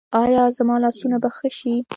[0.23, 1.73] ایا زما لاسونه به ښه شي؟